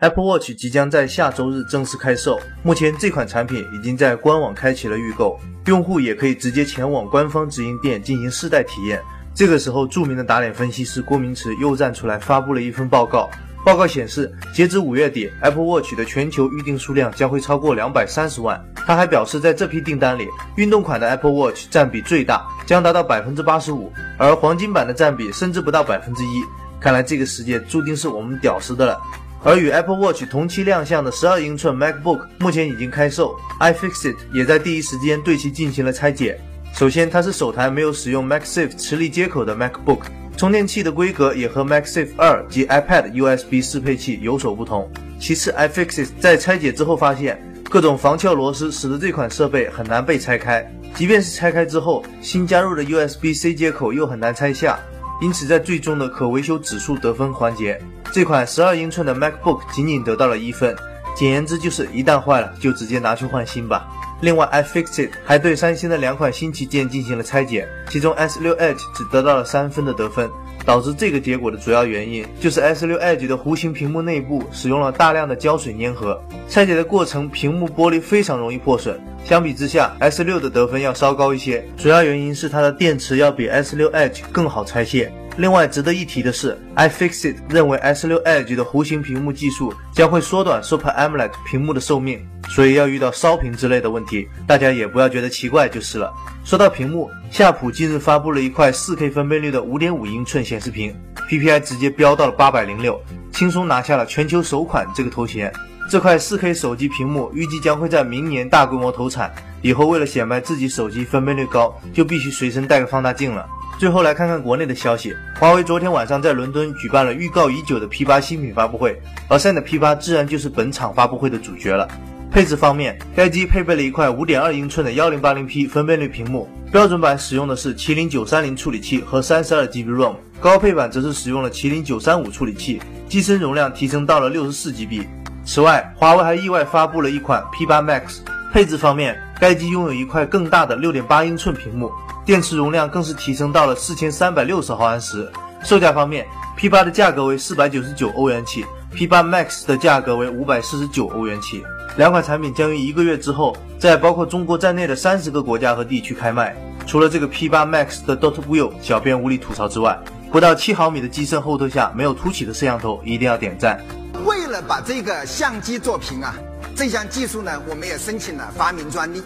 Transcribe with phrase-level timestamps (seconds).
[0.00, 2.40] Apple Watch 即将在下周日正式开售。
[2.62, 8.98] 目前这款产品已经在官网开启了预购，用户也可以直接前往官方直营店进行试戴体验。
[9.34, 13.28] 这个时候，著名的打脸分析师郭明池又站出来发布了一份报告。
[13.62, 18.58] 报告显示，截至五月底，Apple Watch 的全球预订数量将会超过两百三十万。
[18.74, 20.26] 他还表示，在这批订单里，
[20.56, 26.42] 运动款的 Apple Watch 占比最大，将达到百分之八十五，而黄金版的占比甚至不到百分之一。
[26.80, 28.98] 看来这个世界注定是我们屌丝的了。
[29.42, 36.38] 而与 Apple Watch 同期亮相的十二英寸 MacBook 目前已经开售，iFixit 也在第一时间对其进行了拆解。
[36.74, 40.00] 首先，它是首台没有使用 MagSafe 磁力接口的 MacBook。
[40.36, 44.90] 充电器的规格也和 MagSafe 2及 iPad USB 适配器有所不同。
[45.18, 54.78] 其次，iFixit 在拆解之后发现，各种防撬螺丝使得这款设备很难被拆开，即便是拆开之后，新加入的 USB-C 接口又很难拆下，
[55.20, 57.80] 因此在最终的可维修指数得分环节，
[58.12, 60.74] 这款十二英寸的 MacBook 仅仅得到了一分。
[61.14, 63.86] 简言之，就是一旦坏了就直接拿去换新吧。
[64.22, 70.30] 另外，iFixit 还对三星的两款新旗舰进行了拆解，其中 S6 Edge 只得到了三分的得分。
[70.64, 79.00] 导致这个结果的主要原因就是 S6 Edge 的弧形屏幕内部使用了大量的胶水粘合，拆解的过程屏幕玻璃非常容易破损。
[79.24, 85.12] 相比之下，S6 的得分要稍高一些，主要原因是它的电池要比 S6 Edge 更好拆卸。
[85.40, 96.12] 另外值得一提的是，iFixit 认为 S6 Edge 的弧形屏幕技术将会缩短 Super AMOLED 屏幕的寿命，所以要遇到烧屏之类的问题，大家也不要觉得奇怪就是了。
[96.44, 100.94] 说到屏幕，夏普近日发布了一块 4K 分辨率的5.5英寸显示屏
[101.30, 102.98] ，PPI 直接飙到了806，
[103.32, 105.50] 轻松拿下了全球首款这个头衔。
[105.88, 113.48] 这块 4K 手机屏幕预计将会在明年大规模投产，以后为了显摆自己手机分辨率高，就必须随身带个放大镜了。
[113.80, 121.88] 最后来看看国内的消息，华为昨天晚上在伦敦举办了预告已久的 P8 新品发布会，而 Find P8 自然就是本场发布会的主角了。
[122.30, 135.06] 配置方面，该机配备了一块5.2英寸的 1080P 分辨率屏幕，标准版使用的是麒麟930处理器和 32GB ROM，高配版则是使用了麒麟935处理器，机身容量提升到了 64GB。
[135.46, 138.18] 此外，华为还意外发布了一款 P8 Max，
[138.52, 141.90] 配置方面，该机拥有一块更大的6.8英寸屏幕。
[142.30, 145.28] 电池容量更是提升到了四千三百六十毫安时。
[145.64, 146.24] 售价方面
[146.56, 148.64] ，P8 的价格为四百九十九欧元起
[148.94, 151.64] ，P8 Max 的价格为五百四十九欧元起。
[151.96, 156.56] 两款产品将于一个月之后，在包括中国在内的三十个国家和地区开卖。
[156.86, 159.98] 除了这个 P8 Max 的 Dot View，小编无力吐槽之外，
[160.30, 163.84] 不到七毫米的机身后透下没有凸起的摄像头，一定要点赞。
[164.24, 166.32] 为了把这个相机做平啊，
[166.76, 169.20] 这项技术呢，我们也申请了发明专利。